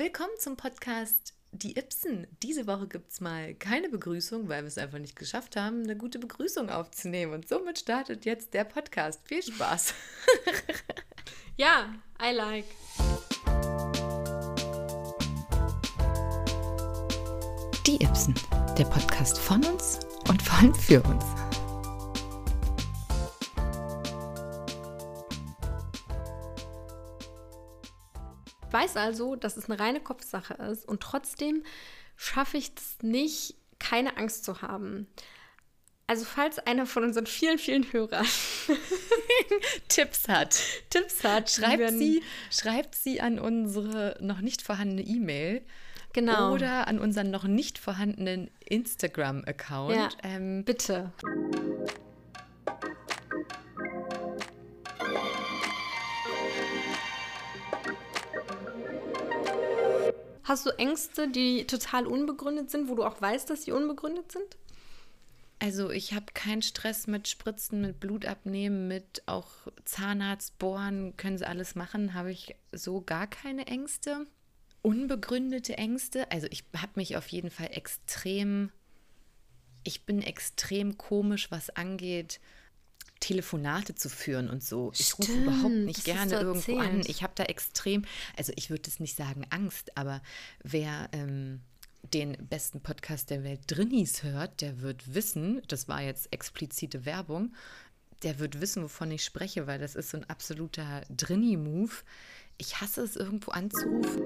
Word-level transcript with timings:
Willkommen 0.00 0.32
zum 0.38 0.56
Podcast 0.56 1.34
Die 1.52 1.76
Ibsen. 1.76 2.26
Diese 2.42 2.66
Woche 2.66 2.88
gibt 2.88 3.12
es 3.12 3.20
mal 3.20 3.52
keine 3.52 3.90
Begrüßung, 3.90 4.48
weil 4.48 4.62
wir 4.62 4.68
es 4.68 4.78
einfach 4.78 4.98
nicht 4.98 5.14
geschafft 5.14 5.56
haben, 5.56 5.82
eine 5.82 5.94
gute 5.94 6.18
Begrüßung 6.18 6.70
aufzunehmen. 6.70 7.34
Und 7.34 7.46
somit 7.46 7.80
startet 7.80 8.24
jetzt 8.24 8.54
der 8.54 8.64
Podcast. 8.64 9.20
Viel 9.28 9.42
Spaß. 9.42 9.92
ja, 11.58 11.94
I 12.18 12.34
like. 12.34 12.64
Die 17.86 18.02
Ibsen, 18.02 18.34
der 18.78 18.84
Podcast 18.84 19.36
von 19.38 19.62
uns 19.66 20.00
und 20.30 20.40
vor 20.40 20.60
allem 20.60 20.74
für 20.74 21.02
uns. 21.02 21.39
Weiß 28.72 28.96
also, 28.96 29.36
dass 29.36 29.56
es 29.56 29.70
eine 29.70 29.78
reine 29.78 30.00
Kopfsache 30.00 30.54
ist 30.54 30.86
und 30.86 31.00
trotzdem 31.00 31.62
schaffe 32.16 32.56
ich 32.56 32.72
es 32.76 33.02
nicht, 33.02 33.56
keine 33.78 34.16
Angst 34.16 34.44
zu 34.44 34.62
haben. 34.62 35.06
Also 36.06 36.24
falls 36.24 36.58
einer 36.58 36.86
von 36.86 37.04
unseren 37.04 37.26
vielen, 37.26 37.58
vielen 37.58 37.84
Hörern 37.92 38.26
Tipps 39.88 40.28
hat, 40.28 40.60
Tipps 40.90 41.22
hat, 41.22 41.50
schreibt 41.50 41.90
sie, 41.90 42.22
schreibt 42.50 42.96
sie 42.96 43.20
an 43.20 43.38
unsere 43.38 44.16
noch 44.20 44.40
nicht 44.40 44.60
vorhandene 44.60 45.02
E-Mail. 45.02 45.62
Genau. 46.12 46.52
Oder 46.52 46.88
an 46.88 46.98
unseren 46.98 47.30
noch 47.30 47.44
nicht 47.44 47.78
vorhandenen 47.78 48.50
Instagram-Account. 48.68 49.94
Ja, 49.94 50.08
ähm, 50.24 50.64
bitte. 50.64 51.12
Hast 60.50 60.66
du 60.66 60.70
Ängste, 60.70 61.28
die 61.28 61.64
total 61.64 62.08
unbegründet 62.08 62.72
sind, 62.72 62.88
wo 62.88 62.96
du 62.96 63.04
auch 63.04 63.22
weißt, 63.22 63.48
dass 63.48 63.66
sie 63.66 63.70
unbegründet 63.70 64.32
sind? 64.32 64.56
Also 65.60 65.90
ich 65.90 66.12
habe 66.12 66.26
keinen 66.34 66.62
Stress 66.62 67.06
mit 67.06 67.28
Spritzen, 67.28 67.82
mit 67.82 68.00
Blut 68.00 68.26
abnehmen, 68.26 68.88
mit 68.88 69.22
auch 69.26 69.46
Zahnarzt 69.84 70.58
bohren, 70.58 71.16
können 71.16 71.38
sie 71.38 71.46
alles 71.46 71.76
machen, 71.76 72.14
habe 72.14 72.32
ich 72.32 72.56
so 72.72 73.00
gar 73.00 73.28
keine 73.28 73.68
Ängste. 73.68 74.26
Unbegründete 74.82 75.78
Ängste, 75.78 76.28
also 76.32 76.48
ich 76.50 76.64
habe 76.76 76.94
mich 76.96 77.16
auf 77.16 77.28
jeden 77.28 77.52
Fall 77.52 77.68
extrem, 77.70 78.72
ich 79.84 80.04
bin 80.04 80.20
extrem 80.20 80.98
komisch, 80.98 81.52
was 81.52 81.70
angeht, 81.70 82.40
Telefonate 83.20 83.94
zu 83.94 84.08
führen 84.08 84.48
und 84.48 84.64
so. 84.64 84.92
Ich 84.98 85.16
rufe 85.18 85.32
überhaupt 85.32 85.74
nicht 85.74 86.04
gerne 86.04 86.40
irgendwo 86.40 86.78
an. 86.78 87.02
Ich 87.06 87.22
habe 87.22 87.32
da 87.36 87.44
extrem, 87.44 88.04
also 88.36 88.52
ich 88.56 88.70
würde 88.70 88.88
es 88.88 88.98
nicht 88.98 89.16
sagen 89.16 89.46
Angst, 89.50 89.96
aber 89.96 90.22
wer 90.62 91.08
ähm, 91.12 91.60
den 92.02 92.36
besten 92.48 92.80
Podcast 92.80 93.30
der 93.30 93.44
Welt 93.44 93.60
Drinnies 93.66 94.22
hört, 94.22 94.62
der 94.62 94.80
wird 94.80 95.14
wissen, 95.14 95.62
das 95.68 95.86
war 95.86 96.02
jetzt 96.02 96.32
explizite 96.32 97.04
Werbung, 97.04 97.54
der 98.22 98.38
wird 98.38 98.60
wissen, 98.60 98.82
wovon 98.82 99.10
ich 99.10 99.24
spreche, 99.24 99.66
weil 99.66 99.78
das 99.78 99.94
ist 99.94 100.10
so 100.10 100.16
ein 100.16 100.28
absoluter 100.28 101.02
Drinni-Move. 101.10 101.92
Ich 102.58 102.80
hasse 102.80 103.02
es, 103.02 103.16
irgendwo 103.16 103.50
anzurufen. 103.52 104.22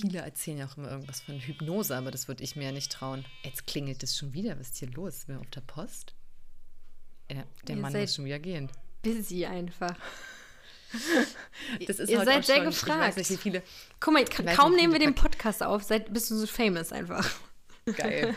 Viele 0.00 0.20
erzählen 0.20 0.58
ja 0.58 0.66
auch 0.66 0.76
immer 0.76 0.90
irgendwas 0.90 1.20
von 1.20 1.38
Hypnose, 1.38 1.96
aber 1.96 2.10
das 2.10 2.28
würde 2.28 2.42
ich 2.42 2.56
mir 2.56 2.64
ja 2.64 2.72
nicht 2.72 2.90
trauen. 2.90 3.24
Jetzt 3.42 3.66
klingelt 3.66 4.02
es 4.02 4.16
schon 4.16 4.32
wieder. 4.32 4.58
Was 4.58 4.68
ist 4.68 4.78
hier 4.78 4.90
los? 4.90 5.24
Wer 5.26 5.40
auf 5.40 5.50
der 5.50 5.60
Post? 5.60 6.14
Ja, 7.30 7.44
der 7.66 7.76
Ihr 7.76 7.82
Mann 7.82 7.92
muss 7.92 8.14
schon 8.14 8.24
wieder 8.24 8.38
gehen. 8.38 8.70
Busy 9.02 9.46
einfach. 9.46 9.94
Das 11.86 12.00
ist 12.00 12.10
Ihr 12.10 12.24
seid 12.24 12.44
sehr 12.44 12.64
gefragt. 12.64 13.16
Nicht, 13.16 13.30
wie 13.30 13.36
viele, 13.36 13.62
Guck 14.00 14.12
mal, 14.12 14.24
kaum 14.24 14.72
nicht, 14.72 14.80
nehmen 14.80 14.92
wir 14.92 14.98
den 14.98 15.14
Podcast 15.14 15.62
auf, 15.62 15.84
seid, 15.84 16.12
bist 16.12 16.32
du 16.32 16.34
so 16.34 16.48
famous 16.48 16.90
einfach. 16.90 17.30
Geil. 17.96 18.34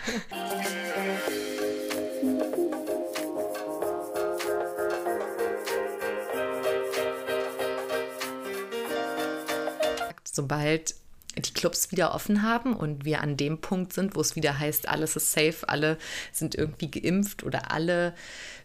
Sobald 10.23 10.93
die 11.35 11.53
Clubs 11.53 11.91
wieder 11.91 12.13
offen 12.13 12.43
haben 12.43 12.75
und 12.75 13.05
wir 13.05 13.21
an 13.21 13.37
dem 13.37 13.59
Punkt 13.59 13.93
sind, 13.93 14.15
wo 14.15 14.21
es 14.21 14.35
wieder 14.35 14.59
heißt, 14.59 14.87
alles 14.87 15.15
ist 15.15 15.31
safe, 15.31 15.67
alle 15.67 15.97
sind 16.31 16.55
irgendwie 16.55 16.91
geimpft 16.91 17.43
oder 17.43 17.71
alle 17.71 18.13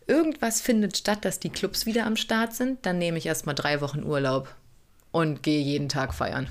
irgendwas 0.06 0.60
findet 0.60 0.96
statt, 0.96 1.24
dass 1.24 1.40
die 1.40 1.50
Clubs 1.50 1.86
wieder 1.86 2.06
am 2.06 2.16
Start 2.16 2.54
sind, 2.54 2.84
dann 2.86 2.98
nehme 2.98 3.18
ich 3.18 3.26
erstmal 3.26 3.54
drei 3.54 3.80
Wochen 3.80 4.02
Urlaub 4.02 4.54
und 5.10 5.42
gehe 5.42 5.60
jeden 5.60 5.88
Tag 5.88 6.14
feiern. 6.14 6.48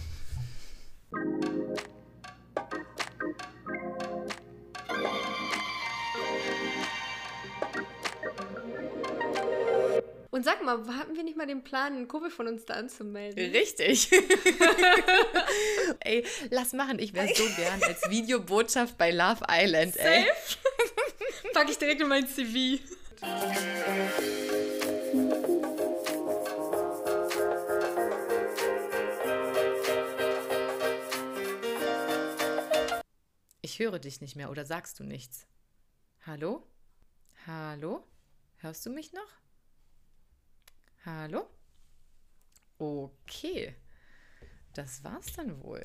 Und 10.38 10.44
sag 10.44 10.64
mal, 10.64 10.78
hatten 10.96 11.16
wir 11.16 11.24
nicht 11.24 11.36
mal 11.36 11.48
den 11.48 11.64
Plan, 11.64 11.94
einen 11.94 12.08
Kumpel 12.08 12.30
von 12.30 12.46
uns 12.48 12.64
da 12.64 12.76
anzumelden? 12.76 13.44
Richtig. 13.56 14.12
ey, 16.02 16.24
lass 16.52 16.74
machen. 16.74 17.00
Ich 17.00 17.16
wäre 17.16 17.34
so 17.34 17.44
gern 17.56 17.82
als 17.82 18.08
Videobotschaft 18.08 19.00
bei 19.00 19.10
Love 19.10 19.44
Island, 19.50 19.96
Safe? 19.96 20.08
ey. 20.08 20.26
Pack 21.54 21.72
ich 21.72 21.80
direkt 21.80 22.02
in 22.02 22.08
mein 22.08 22.28
CV. 22.28 22.80
Ich 33.64 33.80
höre 33.80 33.98
dich 33.98 34.22
nicht 34.22 34.36
mehr 34.36 34.52
oder 34.52 34.66
sagst 34.66 35.00
du 35.00 35.04
nichts? 35.04 35.48
Hallo? 36.28 36.62
Hallo? 37.48 38.06
Hörst 38.58 38.86
du 38.86 38.92
mich 38.92 39.14
noch? 39.14 39.47
Hallo? 41.08 41.48
Okay. 42.80 43.74
Das 44.74 45.02
war's 45.06 45.32
dann 45.38 45.64
wohl. 45.64 45.82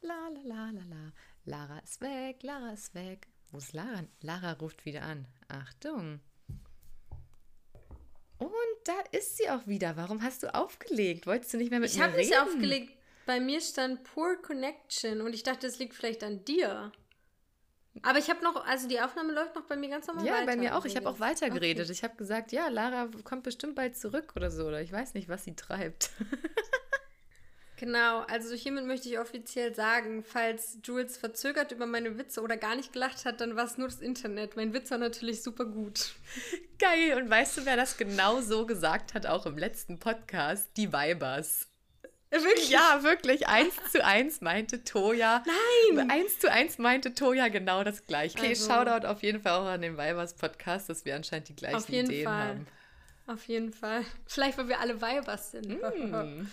La 0.00 0.28
la 0.34 0.40
la 0.42 0.70
la 0.70 0.82
la. 0.84 1.12
Lara 1.44 1.78
ist 1.78 2.00
weg, 2.00 2.42
Lara 2.42 2.72
ist 2.72 2.92
weg. 2.92 3.28
Wo 3.52 3.58
ist 3.58 3.72
Lara? 3.72 4.02
Lara 4.20 4.54
ruft 4.54 4.84
wieder 4.84 5.02
an. 5.02 5.28
Achtung. 5.46 6.18
Und 8.38 8.50
da 8.82 8.98
ist 9.12 9.36
sie 9.36 9.48
auch 9.48 9.64
wieder. 9.68 9.96
Warum 9.96 10.22
hast 10.22 10.42
du 10.42 10.52
aufgelegt? 10.52 11.28
Wolltest 11.28 11.54
du 11.54 11.58
nicht 11.58 11.70
mehr 11.70 11.78
mit 11.78 11.90
ich 11.90 11.98
mir 11.98 12.06
reden? 12.06 12.18
Ich 12.18 12.36
habe 12.36 12.46
nicht 12.46 12.54
aufgelegt. 12.54 12.98
Bei 13.26 13.38
mir 13.38 13.60
stand 13.60 14.02
Poor 14.02 14.42
Connection 14.42 15.20
und 15.20 15.34
ich 15.34 15.44
dachte, 15.44 15.68
es 15.68 15.78
liegt 15.78 15.94
vielleicht 15.94 16.24
an 16.24 16.44
dir. 16.44 16.90
Aber 18.02 18.18
ich 18.18 18.30
habe 18.30 18.42
noch, 18.42 18.64
also 18.66 18.88
die 18.88 19.00
Aufnahme 19.00 19.32
läuft 19.32 19.54
noch 19.56 19.64
bei 19.64 19.76
mir 19.76 19.90
ganz 19.90 20.06
normal 20.06 20.24
ja, 20.24 20.32
weiter. 20.32 20.40
Ja, 20.42 20.46
bei 20.46 20.56
mir 20.56 20.76
auch. 20.76 20.84
Ich 20.84 20.96
habe 20.96 21.08
auch 21.08 21.20
weitergeredet. 21.20 21.84
Okay. 21.84 21.92
Ich 21.92 22.04
habe 22.04 22.16
gesagt, 22.16 22.52
ja, 22.52 22.68
Lara 22.68 23.08
kommt 23.24 23.42
bestimmt 23.42 23.74
bald 23.74 23.96
zurück 23.96 24.32
oder 24.36 24.50
so. 24.50 24.66
Oder 24.66 24.80
ich 24.80 24.92
weiß 24.92 25.14
nicht, 25.14 25.28
was 25.28 25.44
sie 25.44 25.56
treibt. 25.56 26.10
genau, 27.76 28.20
also 28.20 28.54
hiermit 28.54 28.86
möchte 28.86 29.08
ich 29.08 29.18
offiziell 29.18 29.74
sagen, 29.74 30.22
falls 30.22 30.78
Jules 30.84 31.16
verzögert 31.16 31.72
über 31.72 31.86
meine 31.86 32.16
Witze 32.16 32.42
oder 32.42 32.56
gar 32.56 32.76
nicht 32.76 32.92
gelacht 32.92 33.24
hat, 33.24 33.40
dann 33.40 33.56
war 33.56 33.64
es 33.64 33.76
nur 33.76 33.88
das 33.88 34.00
Internet. 34.00 34.56
Mein 34.56 34.72
Witz 34.72 34.90
war 34.92 34.98
natürlich 34.98 35.42
super 35.42 35.64
gut. 35.64 36.14
Geil. 36.78 37.20
Und 37.20 37.28
weißt 37.28 37.58
du, 37.58 37.66
wer 37.66 37.76
das 37.76 37.96
genau 37.96 38.40
so 38.40 38.66
gesagt 38.66 39.14
hat, 39.14 39.26
auch 39.26 39.46
im 39.46 39.58
letzten 39.58 39.98
Podcast? 39.98 40.70
Die 40.76 40.92
Weibers. 40.92 41.69
Wirklich? 42.30 42.70
Ja, 42.70 43.02
wirklich. 43.02 43.48
Eins 43.48 43.74
zu 43.90 44.04
eins 44.04 44.40
meinte 44.40 44.84
Toja. 44.84 45.42
Nein! 45.96 46.10
Eins 46.10 46.38
zu 46.38 46.50
eins 46.50 46.78
meinte 46.78 47.12
Toja 47.12 47.48
genau 47.48 47.82
das 47.82 48.06
gleiche. 48.06 48.38
Okay, 48.38 48.50
also, 48.50 48.72
Shoutout 48.72 49.06
auf 49.06 49.22
jeden 49.22 49.40
Fall 49.42 49.60
auch 49.60 49.66
an 49.66 49.82
den 49.82 49.96
Weibers 49.96 50.34
Podcast, 50.34 50.88
dass 50.88 51.04
wir 51.04 51.16
anscheinend 51.16 51.48
die 51.48 51.56
gleichen 51.56 51.76
auf 51.76 51.88
jeden 51.88 52.08
Ideen 52.08 52.24
Fall. 52.24 52.48
haben. 52.48 52.66
Auf 53.26 53.48
jeden 53.48 53.72
Fall. 53.72 54.04
Vielleicht, 54.26 54.58
weil 54.58 54.68
wir 54.68 54.78
alle 54.78 55.00
Weibers 55.00 55.50
sind. 55.50 55.70
Mm. 55.70 56.46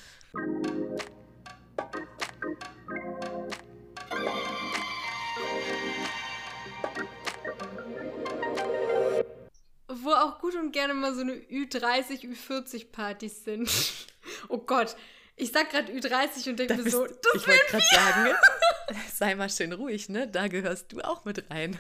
Wo 9.89 10.11
auch 10.11 10.39
gut 10.39 10.55
und 10.55 10.71
gerne 10.71 10.93
mal 10.95 11.13
so 11.13 11.21
eine 11.21 11.33
Ü30, 11.33 12.25
Ü40 12.25 12.91
Partys 12.91 13.43
sind. 13.43 13.69
oh 14.49 14.57
Gott, 14.57 14.95
ich 15.37 15.51
sag 15.51 15.69
gerade 15.69 15.91
Ü30 15.91 16.49
und 16.49 16.59
denke 16.59 16.75
mir 16.75 16.89
so, 16.89 17.05
das 17.05 17.15
Ich 17.35 17.47
wollte 17.47 17.65
gerade 17.69 17.83
sagen, 17.91 18.35
sei 19.13 19.35
mal 19.35 19.49
schön 19.49 19.71
ruhig, 19.71 20.09
ne? 20.09 20.27
Da 20.27 20.47
gehörst 20.47 20.91
du 20.91 20.99
auch 21.01 21.25
mit 21.25 21.49
rein. 21.49 21.79